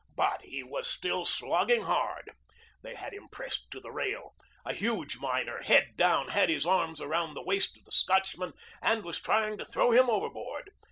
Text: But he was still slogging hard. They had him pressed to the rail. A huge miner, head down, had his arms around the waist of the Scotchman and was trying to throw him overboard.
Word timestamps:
But 0.15 0.41
he 0.41 0.63
was 0.63 0.89
still 0.89 1.25
slogging 1.25 1.83
hard. 1.83 2.31
They 2.81 2.95
had 2.95 3.13
him 3.13 3.27
pressed 3.31 3.69
to 3.69 3.79
the 3.79 3.91
rail. 3.91 4.33
A 4.65 4.73
huge 4.73 5.19
miner, 5.19 5.61
head 5.61 5.95
down, 5.95 6.29
had 6.29 6.49
his 6.49 6.65
arms 6.65 6.99
around 7.01 7.35
the 7.35 7.43
waist 7.43 7.77
of 7.77 7.85
the 7.85 7.91
Scotchman 7.91 8.53
and 8.81 9.03
was 9.03 9.19
trying 9.21 9.59
to 9.59 9.65
throw 9.65 9.91
him 9.91 10.09
overboard. 10.09 10.71